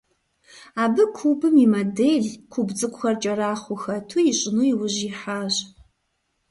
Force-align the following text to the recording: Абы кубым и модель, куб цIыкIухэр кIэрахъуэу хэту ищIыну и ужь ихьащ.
Абы 0.83 1.03
кубым 1.17 1.55
и 1.65 1.67
модель, 1.75 2.29
куб 2.51 2.67
цIыкIухэр 2.77 3.15
кIэрахъуэу 3.21 3.81
хэту 3.83 4.17
ищIыну 4.31 4.63
и 4.71 4.73
ужь 4.81 4.99
ихьащ. 5.09 5.55